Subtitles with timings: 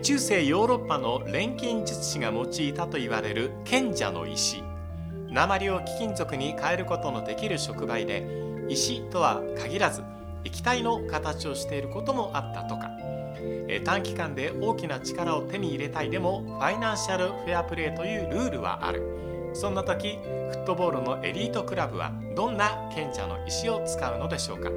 [0.00, 4.64] 中世ヨーロッパの錬金術師が用いたと言われる賢者の石。
[5.28, 8.26] 鉛を貴金属に変えることのできる触媒で
[8.68, 10.02] 石とは限らず
[10.44, 12.90] 液体の形をしていることもあったとか。
[13.84, 19.02] 短期間で大きな力を手に入れたいでもファイナンシャルフェアプレーというルールはある。
[19.52, 24.70] そんな時フットボールのエリートクラブはどんな賢者の石を使うのでしょうか。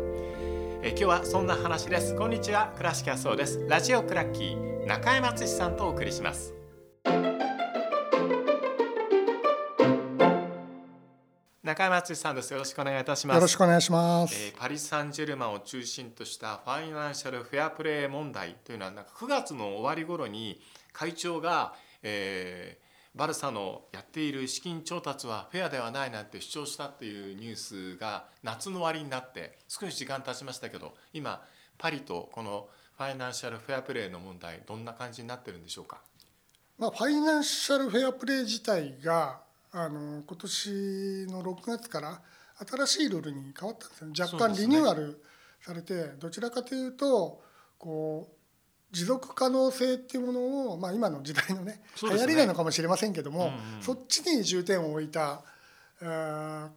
[0.88, 2.16] え今日はそんな話です。
[2.16, 2.72] こんにちは。
[2.78, 3.66] 倉敷そうです。
[3.68, 6.54] ラジオクラッキー中山敦さんとお送りします。
[11.64, 12.54] 中山敦さんです。
[12.54, 13.36] よろしくお願いいたします。
[13.38, 20.62] よろしくお願いします、えー、パリ・サンジェルマンを中心としたファイナンシャルフェアプレー問題というのはなんか9月の終わり頃に
[20.94, 21.74] 会長が、
[22.04, 22.85] えー、
[23.16, 31.42] バルサのやっている資金調達はフェアではないなんて主張したっていうニュースが夏の終わりになって少し時間経ちましたけど今
[31.78, 36.02] パリとこのファイナンシャルフェアプレーの問題どんな感じになってるんでしょうか、
[36.78, 39.40] まあ、ファイナンシャルフェアプレー自体が
[39.72, 42.22] あの今年の6月から
[42.68, 44.38] 新しいルールに変わったんですよ。
[44.38, 45.22] 若干リニューアル
[45.62, 47.42] されて、ね、どちらかというと
[47.78, 48.36] こう
[48.92, 51.82] 持続可能性っていうものを、まあ、今の時代のねね。
[52.02, 55.42] 流行りなのかもしれませんけども、うんうん、そっちに重点を置いた
[56.02, 56.70] あ、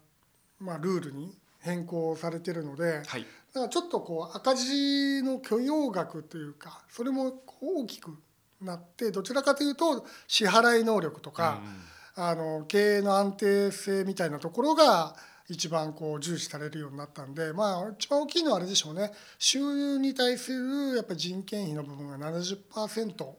[0.61, 8.17] まあ、ルールに変更されてるので、はい、だからちょっとこう赤字の許容額というかそれも大きく
[8.61, 11.99] なってどちらかというと支払い能力とか、うん。
[12.21, 15.15] あの経営の安定性みたいなところが
[15.49, 19.13] 一番こう重視されるようになったんでまあ一番大きいのはあれでしょうね。
[19.39, 23.39] 収入に対するやっぱり人件費の部分が70%を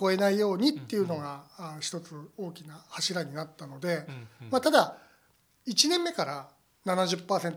[0.00, 1.44] 超えないようにっていうのが
[1.80, 4.06] 一つ大きな柱になったので、
[4.50, 4.96] まあ、ただ
[5.66, 6.48] 1年目から
[6.86, 7.56] 70%っ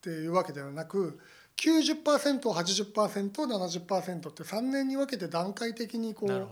[0.00, 1.18] ていうわけではなく
[1.56, 6.48] 90%80%70% って3年に分けて段階的にこう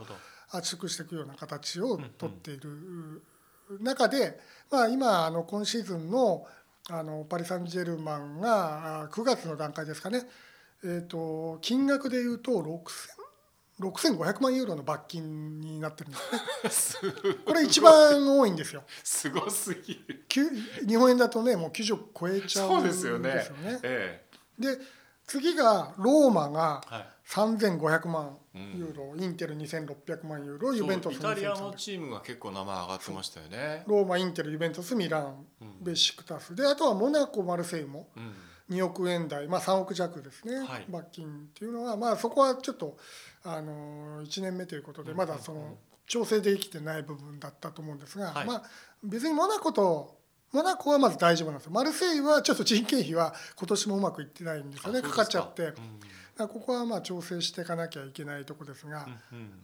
[0.51, 3.23] 圧縮していくような形をとっている
[3.81, 4.39] 中で、
[4.71, 6.47] まあ、今あの今シーズンの
[6.91, 10.23] あのパリ・サンジェルマンが9月の段階ですかね、
[10.83, 12.63] えー、と金額でいうと
[13.79, 16.13] 6500万ユーロの罰金になってるん
[16.63, 17.13] ですね。
[17.45, 18.85] これ一番多いんですよ。
[19.05, 20.25] すごすぎる。
[20.87, 23.33] 日本円だとねもう90億超えちゃうんですよね。
[23.35, 23.81] ですよね。
[23.83, 24.25] え
[24.59, 24.79] え、で
[25.29, 26.81] 次がローマが
[27.27, 33.85] 3500万ユーロ、うん、インテル2600万ユーロユベントスイタリアのチームが結構名前上がってましたよね。
[33.87, 35.47] ローマインテルユベントスミラン、
[35.83, 38.09] ベシクタスであとはモナコマルセイも
[38.71, 42.97] 2億円台、まあ、3億弱ですね、はい、罰金っていうのは、まあ、そこはちょっと
[43.45, 48.63] あの1年目ということでまだその調整できてない部分だったと思うんですが、はい、まあ、
[49.05, 50.18] 別にモナコと
[50.53, 51.73] モナコはまず大丈夫なんですよ。
[51.73, 55.03] マルセイユはちょっと人件費は今年もうまくいってないんですよね。
[55.03, 55.11] か。
[55.11, 55.75] かっちゃって。
[56.39, 59.09] ここはまあ調整していかなきゃいけないところですが、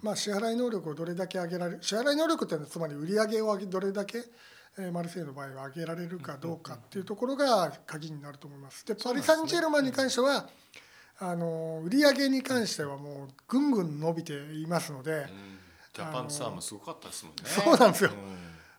[0.03, 4.25] まあ、支払い能力をどれだけ上げられる支払い能力っていうのはつまり売上をどれだけ
[4.93, 8.85] マルセイユの場合は上げられるかどうかっていうところが鍵になると思います。
[8.85, 10.49] でパリ・サンジェルマンに関しては
[11.21, 15.27] あの売上に関してはもうぐんぐん伸びていますので、
[15.93, 17.43] ジャパンツアーもすごかったですもんね。
[17.45, 18.11] そうなんですよ、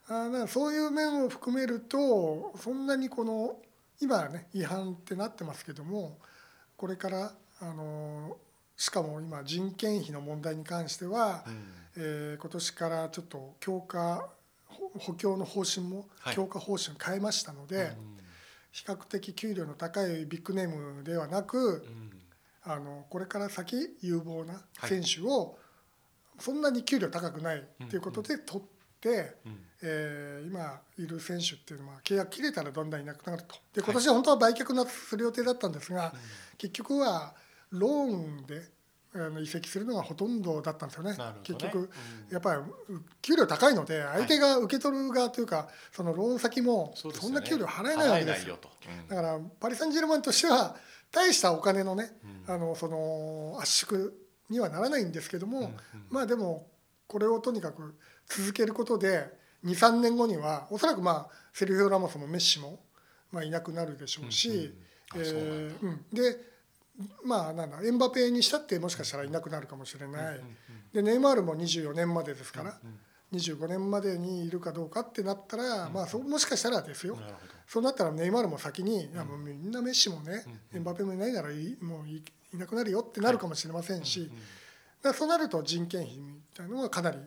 [0.08, 3.58] あだそういう面を含めるとそんなにこの
[4.00, 6.18] 今はね違反ってなってますけども
[6.78, 8.38] これからあの
[8.78, 11.64] しかも今人件費の問題に関しては、うん、
[11.98, 14.28] えー、今年からちょっと強化
[15.00, 17.98] 補強の方針も強化方針を変えましたので、はい、
[18.72, 21.86] 比較的給料の高いビッグネームではなく、
[22.66, 25.58] うん、あのこれから先有望な選手を、
[26.40, 28.75] そんなに給料高くないということで取って、
[29.10, 33.56] うん、えー、今いる選手っていうのは契約切れたらどんどんいなくなると。
[33.74, 36.14] で今年は本当は売却する予定だったんですが、
[36.58, 37.36] 結局は
[37.72, 38.76] ローンで
[39.42, 41.90] 移籍するのがほとんどだったんですよね、ね、結局、
[42.30, 42.62] やっぱり
[43.22, 48.58] 給料高いので相手が受け取る側というか、そのローン先もそんな給料払えないわけですよ、
[49.08, 50.76] だからパリ・サンジェルマンとしては
[51.12, 52.12] 大したお金のね、
[52.48, 54.12] あのその圧縮
[54.50, 55.72] にはならないんですけども、
[56.10, 56.68] まあでも
[57.08, 57.96] これをとにかく
[58.27, 59.30] 続けることで
[59.66, 62.80] 23年後にはおそらくまあセルフィオ・ラモスもメッシも
[63.31, 64.74] まあいなくなるでしょうし、
[65.16, 65.72] え
[66.13, 66.38] で
[67.24, 70.42] まあなんだエンバペにしたってもしかしたらいなくなるかもしれない、
[70.94, 72.80] でネイマールも24年までですから、
[73.33, 77.18] 25年までにいるかどうかってなったら、まあそもしかしたらですよ。
[77.68, 80.44] そうなったらネイマールも先に、いやもうみんなメッシもね、
[80.74, 82.24] エンバペもいないならいもうい
[82.54, 84.31] なくなるよってなるかもしれませんし、
[85.01, 87.18] だそうなると人件費みたいなのはかなり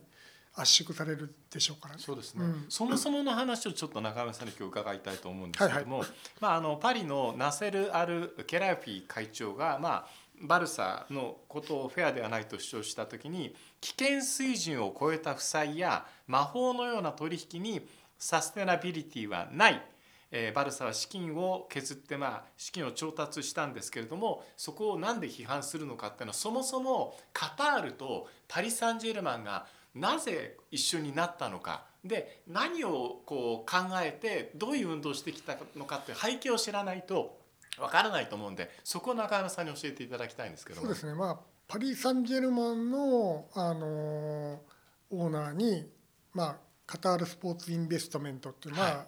[0.55, 10.07] 圧縮されるでしょうから、ね、そうですね、うん、そもそもの話をちょっと中山さんに今日伺いたいと思うんですけども、はいはい、まあ、あのパリのナセル・アル・ケラフィ会長が、まあ、
[10.43, 17.87] バルサのことをフェアではないと主張した時に危険水準を超えた負債や魔法のような取引に
[18.19, 19.83] サステナビリティはない、
[20.31, 29.67] えー、バルサは資金を削ってまあ資金を調達したんですけれどもそこを何で批判するのかっていうのはそもそもカタールとパリ・サンジェルマンが
[29.99, 31.87] なぜ一緒になったのか。
[32.05, 37.41] で何をこう考えてどういう運動をしてきたのかって背景を知らないと
[37.77, 41.15] わからないと思うんでそこを中山さんに教えていただきたいんですけどそうですね。
[41.15, 44.63] まあパリ・サンジェルマンの、あの
[45.11, 45.87] オーナーに、
[46.33, 46.57] まあ、
[46.87, 49.07] カタールスポーツインベストメントっていうのは、はい、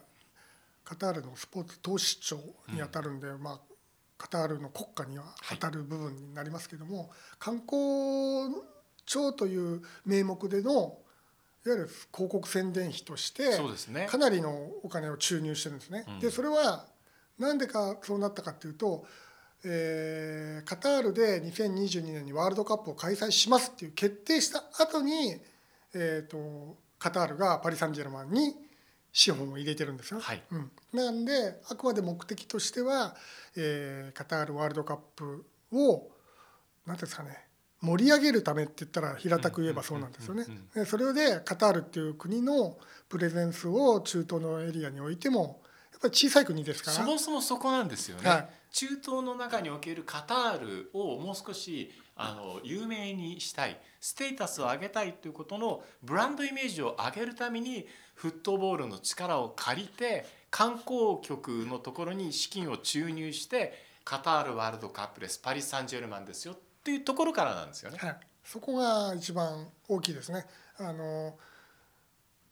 [0.85, 2.39] カタールのスポーツ投資庁
[2.69, 3.61] にあたるんで、うん、まあ、
[4.19, 7.09] カタールの国家には当たる部分になりますけども、はい、
[7.39, 8.51] 観光
[9.11, 10.71] 庁という名目での
[11.67, 13.43] いわゆる広告宣伝費として
[14.07, 16.05] かなりのお金を注入してるんですね。
[16.21, 16.87] でそれは
[17.37, 19.05] なんでかそうなったかっていうと、
[19.65, 25.37] えー、カタールで2022年にワールドカップを開催しますっていう決定した後に、
[25.93, 28.55] えーと、カタールがパリ・サンジェルマンに
[29.13, 30.21] 資本を入れてるんですよ。
[30.21, 33.17] はい、うん、なんであくまで目的としては、
[33.57, 36.11] えー、カタールワールドカップを
[36.87, 37.50] 何ですかね
[37.83, 40.45] 盛り上げるためって言ったら平たく言えばそうなんですよね。
[40.75, 42.77] でそれでカタールっていう国の
[43.09, 45.63] プレゼンスを中東のエリアにおいても
[45.93, 63.73] やっぱり小さい国ですからそもそもそこなんですよね、はい、中東の中におけるカタールをもう少しあの有名にしたいステータスを上げたいということのブランドイメージを上げるためにフットボールの力を借りて観光局のところに資金を注入して
[64.05, 67.99] カタールワールドカップですパリ・サンジェルマンですよっていうところからなんですよね。
[67.99, 70.47] はい、そこが一番大きいですね。
[70.79, 71.37] あの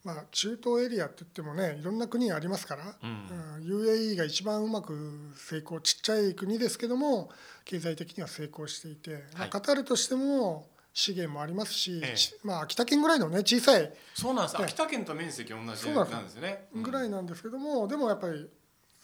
[0.04, 4.94] まあ、中東エリアって言ってもねいろんな国がありますから、うん、UAE が一番うまく
[5.36, 7.30] 成功ちっちゃい国ですけども
[7.64, 18.48] 経済的には成功していて、はい、まあ、カタールとしても資源もありますし、ええ、まあ、秋田県ぐらいのね小さいそうなんです、ね、秋田県と面積同じなんですね、ぐらいなんですけどもでもやっぱり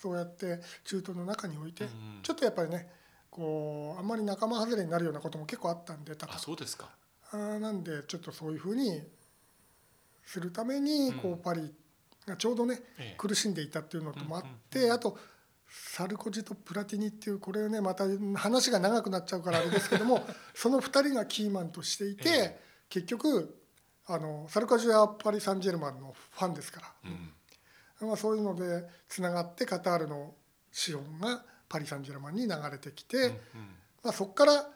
[0.00, 1.90] そうやって中東の中において、うん、
[2.22, 2.88] ちょっとやっぱりね
[3.34, 6.88] こうあんまり仲間外れになるようなことも結構あったんであそうですか。
[7.32, 9.02] あなんでちょっとそういうふうに
[10.25, 11.75] するためにこうパリ
[12.26, 12.81] がちょうどね
[13.19, 15.19] 苦しんでいたっていうのともあってあと
[15.69, 18.04] サルコジとプラティニっていうこれねまた
[18.36, 23.60] 話が長くなっちゃうからあれですけども その2人がキーマンとしていて結局
[24.06, 26.94] あのサルコジはパリ・サンジェルマンのファンですか
[28.00, 30.36] ら、まあ、そういうのでつながってカタールの
[30.70, 33.30] 資本がパリ・サンジェルマンに流れてきて、
[34.04, 34.70] まあ、そこから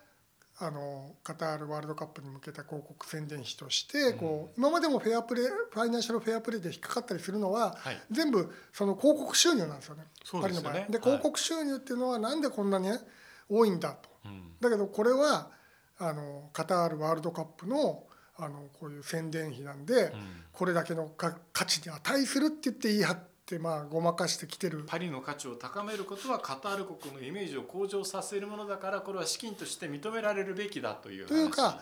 [0.61, 7.77] あのカタールワールドカップに向けた広告宣伝費としてこう今までもフェアプレーファイナンシャルフェアプレーで引っかかったりするのは、
[8.11, 10.07] 全部その広告収入なんですよね。
[10.33, 10.75] パリの場合。
[10.91, 12.89] で広告収入っていうのはなんでこんなに
[13.49, 14.09] 多いんだと。
[14.61, 15.53] だけどこれは
[15.99, 18.03] あのカタールワールドカップの
[18.37, 20.13] あのこういう宣伝費なんで、
[20.53, 24.85] これだけの価値に値するって言って言い張ってってまあごまかしてきてる。
[24.87, 31.81] パリの価値を高めることはカタール国のイメージを向上させるものだからこれは資金として認められるべきだというというか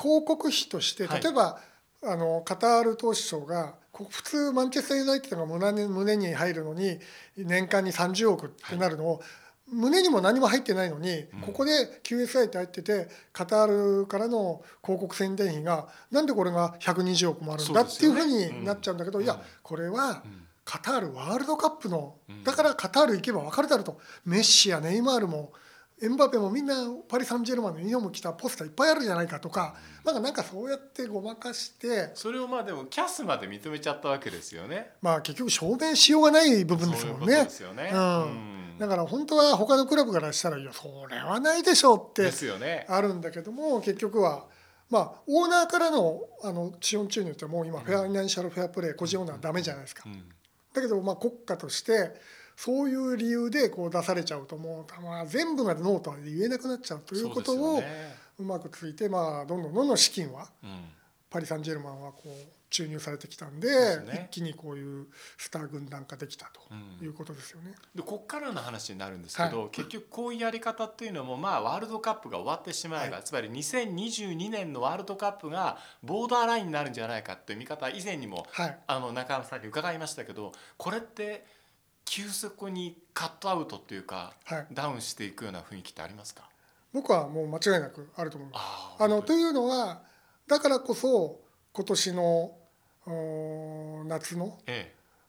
[0.00, 1.60] 広告費として例えば、は
[2.04, 6.98] い、あのカタール投資省が普通マンチェスター・ユナイテッドが胸に胸に入るのに
[7.36, 9.26] 年間に30億ってなるのを、はい。
[9.72, 20.24] 胸にも何も入ってないのに、ここで QSI って入っててカタールからの広告宣伝費がなんでこれが120億もあるんだっていうふうになっちゃうんだけど、いやこれは
[20.70, 23.98] カタールワールドカップのだからカタール行けば分かるだろうと。
[24.24, 25.52] メッシやネイマールも
[26.00, 26.76] エムバペもみんな
[27.08, 29.74] パリ・サンジェルマンのユニフォーム着たポスターいっぱいあるじゃないかとか。
[30.04, 32.12] なんかなんかそうやってごまかして。
[32.14, 34.92] それをまあでもキャスまで認めちゃったわけですよね。
[35.02, 37.48] まあ結局証明しようがない部分ですもんね。
[38.78, 42.30] だから本当は他のクラブからしたらいやそれはないでしょうって
[42.88, 44.46] あるんだけども結局は
[44.88, 50.04] まあオーナーからのあの資本注入ってもう今ファイナンシャルフェアプレー個人オーナーダメじゃないですか。
[50.72, 52.12] だけどまあ国家として
[52.56, 57.82] そういう理由でこう出されちゃうともう、まあ、全部がノーとは言えなくなっちゃうということを
[58.38, 60.46] うまくついて、まあ、どんどんどんどん資金は
[61.30, 62.28] パリ・サンジェルマンはこう
[62.70, 63.68] 注入されてきたんで、
[64.00, 67.72] ね、一気にこういうスター軍団化できたということですよね。
[67.94, 81.44] うん、でここからの話になるんですけど、はい、結局こういうやり方っていうのもまあワールドカップが終わってしまえば、はい、つまり2022年のワールドカップがボーダーラインになるんじゃないかっていう見方以前にも、はい、あの中山さんに伺いましたけどこれって
[82.04, 84.32] 急速にカットアウトっていうか、
[84.72, 86.48] ダウンしていくような雰囲気ってありますか？
[86.92, 89.02] 僕はもう間違いなくあると思います。
[89.02, 90.02] あのというのは
[90.48, 91.40] だからこそ
[91.72, 92.52] 今年の
[94.06, 94.58] 夏の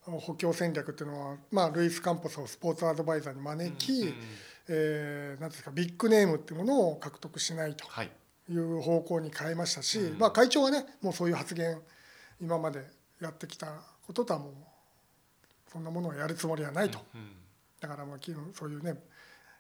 [0.06, 4.14] 補強戦略っていうのは、まあ、ルイス・カンポスをスポーツアドバイザーに招き、
[4.68, 8.56] えー、なんですかビッグネームっていうものを獲得しないとい。
[8.56, 11.80] う方向に変えましたし、まあ、会長はねもうそういう発言
[12.42, 12.84] 今まで
[13.22, 13.68] やってきた
[14.06, 14.52] こととはもう
[15.72, 17.00] そんなものをやるつもりはないと、
[17.80, 18.20] だからもう
[18.54, 18.96] そういうね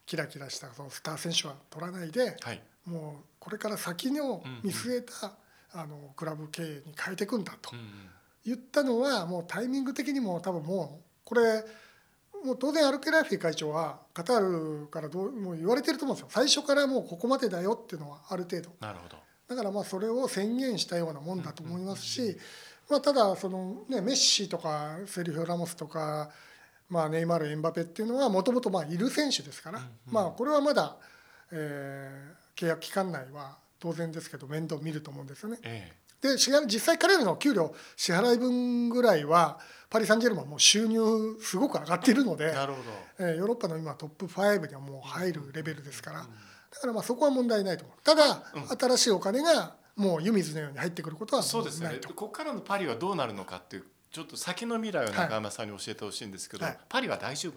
[0.05, 5.31] キラキラしたそのスター選手は取らないで、はい、もうこれから先を見据えた、
[5.73, 7.71] あのクラブ経営に変えていくんだと。
[8.45, 11.63] 言ったのはもうタイミング的にも多分もうこれ
[12.43, 16.29] もう当然アルケラフィ会長はカタールからどうもう言われてると思うんですよ。
[16.31, 18.71] 最初からもうここまでだよっていうのはある程度。
[18.79, 19.17] なるほど。
[19.47, 22.37] だからまあそれを宣言したようなもんだと思いますし、
[22.89, 26.29] まあ、ただその、ね、メッシとかセリフィオ・ラモスとか、
[26.89, 30.97] まあ、ネイマールエンバペっていうのはもともといる選手ですから、まあ、これはまだ、
[31.51, 35.57] えー、契約期間内は当然ですけど面倒見ると思うんですよね。
[35.63, 39.57] えで実際彼らの給料支払い分ぐらいは
[39.89, 46.25] パリ・サンジェルマンも収入すごく上がっているのでなるほど、えー、ヨーロッパの今トップ5にはもう入るレベルですから、だ
[46.79, 47.97] からまあそこは問題ないと思う。
[48.03, 51.99] ただ、うん、新しいお金がもう湯水のように入ってくることはそうですね。
[52.05, 57.53] ここからのパリはどうなるのかっていうちょっと先の未来を中山さんに教えてほしいんですけど、はい、パリは大丈夫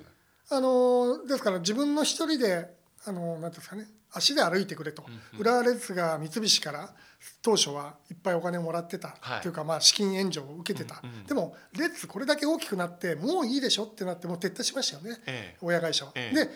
[0.51, 2.69] あのですから自分の一人で
[3.07, 6.95] あのなんですかね足で歩いてくれと、うんうん、浦和レッズが三菱から
[7.43, 16.13] 当初はいっぱいお金をもらってた、はい、というかまあ資金援助を受けてた、うんうん、でもレッズこれだけ大きくなってもういいでしょってなってもう撤退しましたよね、ええ、親会社は。
[16.15, 16.49] え、で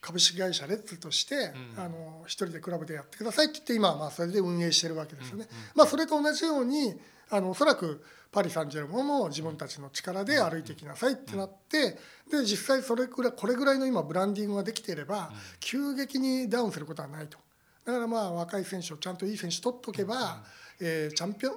[0.00, 5.46] 株式会社レッズとして、うん、あの一人でクラブでやってくださいって言って今はまあそれで運営してるわけですよね。
[5.50, 5.58] うん。
[5.58, 8.02] うん、まあ、それと同じようにあのおそらく
[8.32, 11.98] パリ・サンジェルマンも自分たちの力で歩いてきなさいってなって
[12.30, 17.38] で実際それくらいこれぐらいの今ブランディングができていれば急激にダウンすることはないと。
[17.84, 20.44] だからまあ若い選手をちゃんといい選手取っとけば、
[20.80, 21.54] えー、チャンピオン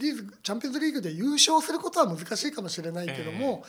[0.00, 3.64] リーグチャンピオンズリーグで優勝することは難しいかもしれないけども、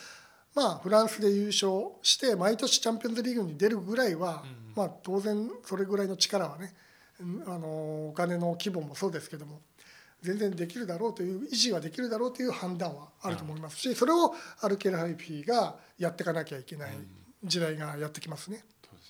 [0.55, 4.43] まあ、フランスで優勝して毎年チャンピオンズリーグに出るぐらいは、
[4.75, 6.73] まあ、当然それぐらいの力はね
[7.45, 9.61] あのお金の規模もそうですけども
[10.21, 16.91] 全然できるだろうという維持はできるだろうという判断はあると思いますしそれをアルケルハイピーがやっていかなきゃいけない
[17.43, 18.63] 時代がやってきますね。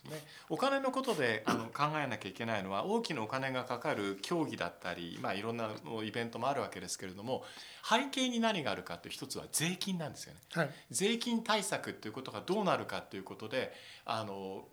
[0.05, 5.69] ね、お金のことであの考えなきゃいけないのは大きなお金がかかる競技だったり、まあ、いろんな
[6.03, 7.43] イベントもあるわけですけれども
[7.83, 13.73] 背景に何があるかという一つは税金なんですよね、はい、税金対策ということがどうなるかということで
[14.05, 14.65] あの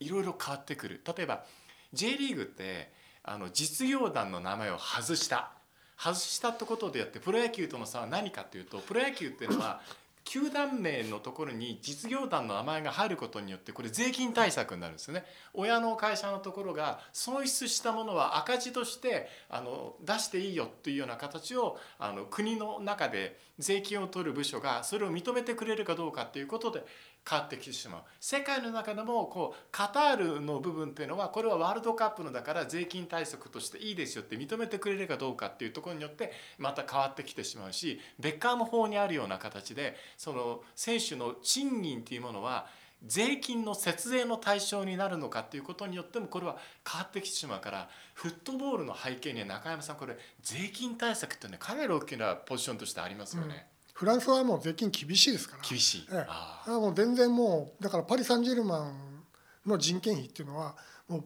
[0.00, 1.02] いろいろ変わってくる。
[1.16, 1.44] 例えば
[1.92, 5.52] J リーグってあの実業団の名前を外した。
[5.98, 9.82] 外したってことでやってプロ野球との差は何かというとプロ野球っていうのは
[10.24, 15.24] 球団名のところに実業団の名前が入ることによってこれ税金対策になるんですよね。
[15.54, 26.84] 親の会社のところが損失したものは赤字としてあの出していいよというような形をあの国の中で税金を取る部署がそれを認めてくれるかどうかということで
[27.28, 42.66] 変わってきてしまう世界の中でもこうカタールの部分っていうのはこれはワールドカップのだから税金対策としていいですよって認めてくれるかどうかっていうところによってまた変わってきてしまうしベッカーム法にあるような形でその選手の賃金っていうものは
[43.06, 46.56] 税金の節税の対象になるのかっていうことによってもこれは
[46.90, 53.66] 変わってきてしまうからフットボールの背景には中山さんこれ税金対策ってねかなり大きなポジションとしてありますよね。
[53.74, 55.62] うんフランスはもう税金厳しいですから。
[55.62, 56.26] 厳しい、え
[56.66, 59.22] え、もう全然もうだからパリ・サンジェルマン
[59.66, 60.74] の人件費っていうのは
[61.06, 61.24] もう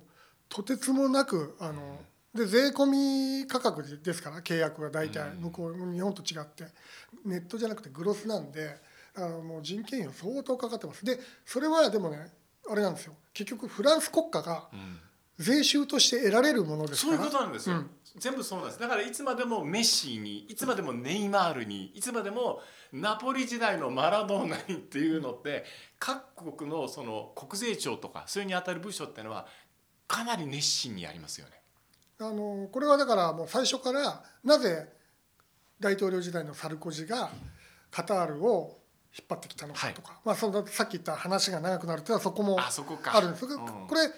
[0.49, 2.01] とてつもなくあの、
[2.35, 2.87] うん、で税込
[3.43, 5.37] み価格ですから契約は大体。
[5.37, 6.65] 向こう、うん、日本と違って。
[7.25, 8.77] ネットじゃなくてグロスなんで
[9.15, 11.05] あのもう人件費は相当かかってます。
[11.05, 12.33] でそれはでもね
[12.69, 13.15] あれなんですよ。
[13.33, 14.69] 結局フランス国家が
[15.39, 17.13] 税収として得られるものですか？
[17.13, 17.91] らそういうことなんですよ、うん。
[18.19, 18.81] 全部そうなんです。
[18.81, 22.61] だからいつまでもメッシにいつまでもネイマールにいつまでも
[22.93, 25.65] ナポリ時代のマラドーナにっていうのって
[25.99, 29.47] 各国のその国税庁とかそれにあたる部署っていうのは
[30.07, 31.61] かなり熱心にやりますよね。
[32.21, 34.89] あのこれはだからもう最初からなぜ
[35.81, 37.31] 大統領時代のサルコジが
[37.91, 38.79] カタールを
[39.17, 43.47] 引っ張ってきたのかとか、はい、まあそのさっき言った話が長くなるというのはそこもあるんです。
[43.47, 44.11] これ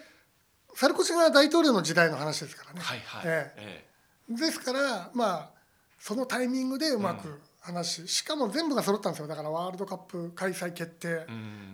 [0.76, 2.80] サルコジが大統領の時代の話ですからね。
[2.82, 3.22] はいはい。
[3.24, 3.86] ええ。
[4.28, 5.50] ですからまあ
[5.98, 9.26] そのタイミングでうまく話、うん、しかも全部が揃ったんですよ。
[9.26, 11.24] だからワールドカップ開催決定、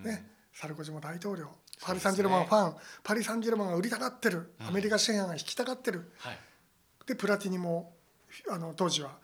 [0.04, 1.48] ね、サルコジも大統領。
[1.80, 6.38] パリ・サンジェルマンファン、ね、パリ・サンジェルマンが売りたがってる、アメリカ支援が引きたがってる、はい、
[7.04, 7.92] でプラティニも
[8.48, 9.18] あの当時は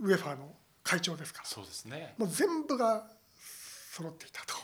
[0.00, 0.52] ウェファーの
[0.82, 1.44] 会長ですから。
[1.46, 3.06] そうですねもう全部が
[3.92, 4.54] 揃っていたと。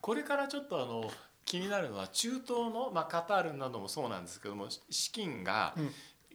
[0.00, 1.08] これからちょっとあの
[1.52, 5.74] 気になるのは中東の、まあ、カタールなどもそうなんですけども資金が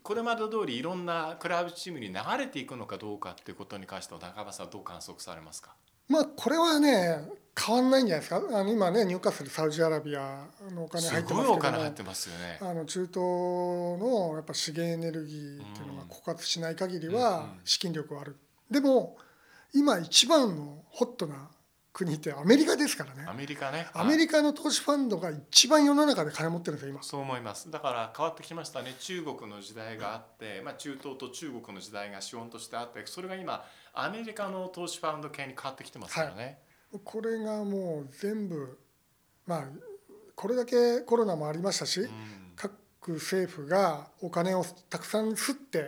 [0.04, 5.74] これまで通りいろんなクラブチームに流れていくのかどうかっていうことに関しては中川さんどう観測されますか？
[6.08, 7.18] まあこれはね
[7.60, 8.60] 変わんないんじゃないですか？
[8.60, 12.60] あの今ね入荷するサウジアラビアのお金入ってますけどもお金入ってますよね。
[12.62, 18.38] あの中東のやっぱ資源エネルギーっていうのが枯渇しない限りは資金力はある、
[18.70, 19.18] でも
[19.74, 21.50] 今一番のホットな
[21.98, 23.26] 国ってアメリカですからね。
[23.28, 23.88] アメリカね。
[23.92, 27.02] アメリカの投資ファンドが一番世の中で金持ってるんですよ今。
[27.02, 27.72] そう思います。
[27.72, 28.94] だから変わってきましたね。
[29.00, 36.60] 中国の時代があって、まあ、中東と中国の時代が資本としてあってそれが今アメリカの投資ファンド系に変わってきてますからね、
[36.92, 37.02] はい。
[37.04, 38.78] これがもう全部
[39.48, 39.64] まあ
[40.36, 42.10] これだけコロナもありましたし、うん、
[42.56, 45.82] 各政府がお金をたくさん吸ってい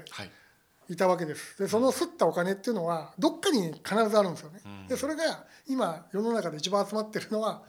[0.96, 1.58] たわけです。
[1.58, 4.62] でその吸ったお金っていうのはどっかに必ずあるんですよね。
[4.88, 7.64] でそれが今世の中で一番集まってるのは、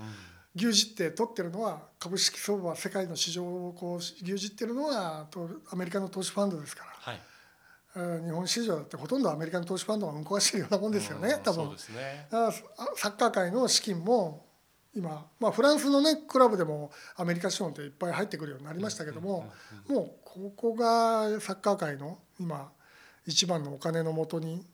[0.54, 5.28] 牛耳って取ってるのは株式相場世界の市場をこう牛耳ってるのは
[5.70, 7.12] アメリカの投資ファンドですから。
[7.12, 7.20] はい。
[7.92, 11.64] 日本市場だってほとんどアメリカの投資ファンドが運行してるようなもんですよね、多分。
[11.66, 12.28] そうですね。
[12.30, 14.46] サッカー界の資金も
[14.94, 19.50] 今、まあ、フランスの、ね、クラブでもアメリカ資本っていっぱい入ってくるようになりましたけども、
[19.88, 22.70] もうここがサッカー界の今
[23.26, 24.66] 一番のお金の元に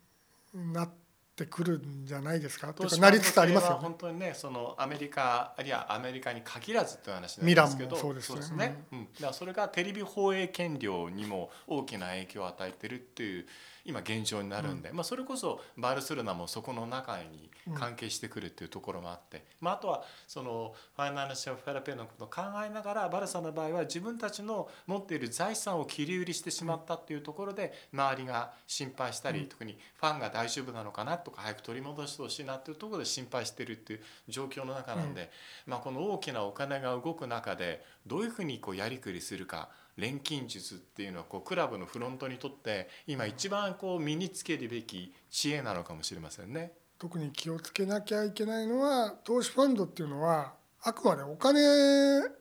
[0.54, 0.90] なっ
[1.36, 2.72] てくるんじゃないですか？
[2.72, 8.56] というかなりつつありますよ、本当にねそのアメリカあるいはアメリカに限らずという話なんですけどそうですね。
[8.56, 13.46] ね、うん、だからそれがテレビ放映権料にも大きな影響を与えてるっていう
[13.86, 35.30] 今現状になるんで、うん、まあ、それこそバルセロナもそこの中に関係してくるっていうところもあって、うん、まあ、あとはそのファイナンシャルフェラペのことを考えながらバルサの場合は自分たちの持っている財産を切り売りしてしまったっていうところで周りが心配したり、うん、特にファンが大丈夫なのかなとか早く取り戻してほしいなっていうところで心配してるっていう状況の中なんで、
[35.66, 39.68] まあ、この大きなお金が動く中でどういうふうにこうやりくりするか。
[39.96, 46.72] 錬金術っていうのはこうクラブのフロントにとって今一番こう身につけるべき知恵なのかもしれませんね。
[46.98, 51.60] 特に気をつけなきゃいけないのは投資ファンドっていうのはあくまでお金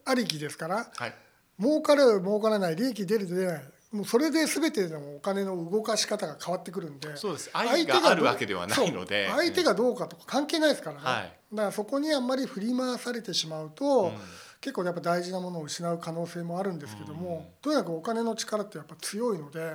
[0.06, 1.14] ありきですから、はい、
[1.60, 3.64] 儲かる儲からない利益出る出ない。
[3.92, 7.50] もうそれで全てのお金の動かし方が変わってくるんでそうです。
[7.54, 9.30] 相手があるわけではないので。
[9.30, 14.18] 相手がどうかとか関係ないですからね、はい、だからそこにあんまり振り回されてしまうと、うん
[14.62, 19.74] 結構やっぱ大事なものを失う可能性もあるんですけども、とにかくお金の力ってやっぱ強いので、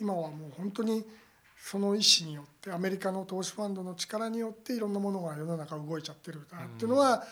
[0.00, 1.04] 今はもう本当に
[1.60, 7.22] その意思によってアメリカの投資ファンドの力によっていろんなものが世の中動いちゃってるなっていうのは、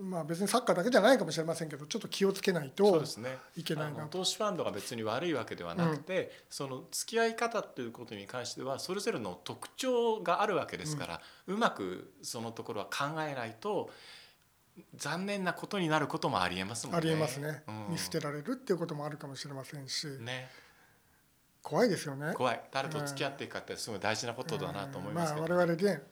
[0.00, 3.02] まあ、別にサッカーだけじゃないかもしれませんけどちょっと気をつけないと
[3.56, 13.90] いけないな、ね、投資ファンドが別に悪いわけではなくて、うん、その付き合い方ということに関してはそれぞれの特徴があるわけですから、うん、うまくそのところは考えないと
[14.96, 16.98] 残念なことになることもありえますもんね。
[16.98, 20.48] ありえますね、うん、見捨てられるっていうこともあるかもしれませんし、ね、
[21.62, 22.32] 怖いですよね。
[22.34, 22.60] 怖い。
[22.72, 26.02] 誰と付き合っていくかってすごい大事なことだなと思いますけど、まあ、我々ね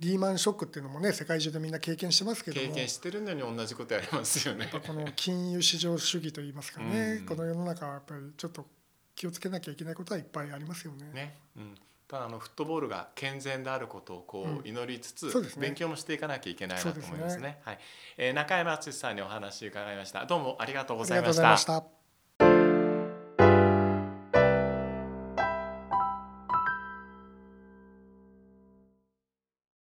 [0.00, 4.70] リーマンショックっていうのもね世界中でみんな経験してますけど経験してるのに同じことやりますよね。
[4.86, 8.66] この金融市場主義といいますかね、うん、この世の中はやっぱりちょっと
[9.14, 11.10] 気をつけなきゃいけないことはいっぱいありますよね。
[11.12, 11.34] ね。
[11.56, 11.74] うん
[12.08, 17.38] ただあのフットボールが健全であることをこう祈りつつ、うんね、勉強もしていかなきゃいけないなと思いますね。
[17.38, 17.78] すねはい、
[18.16, 20.24] えー、中山敦さんにお話伺いました。
[20.24, 21.97] どうもありがとうございました。